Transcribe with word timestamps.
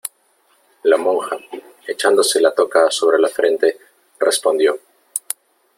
la 0.81 0.97
monja, 0.97 1.37
echándose 1.85 2.41
la 2.41 2.55
toca 2.55 2.89
sobre 2.89 3.19
la 3.19 3.27
frente, 3.29 3.77
respondió: 4.19 4.79